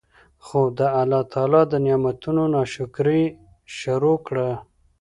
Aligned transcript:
خو 0.45 0.59
د 0.77 0.79
الله 1.01 1.21
تعالی 1.33 1.61
د 1.71 1.73
نعمتونو 1.85 2.43
نا 2.53 2.63
شکري 2.73 3.21
ئي 3.29 3.35
شروع 3.77 4.17
کړه 4.27 4.47